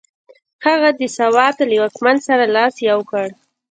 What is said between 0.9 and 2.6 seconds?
د سوات له واکمن سره